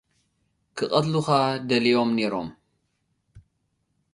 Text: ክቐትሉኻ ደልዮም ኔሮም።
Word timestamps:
ክቐትሉኻ 0.77 1.27
ደልዮም 1.69 2.09
ኔሮም። 2.17 2.47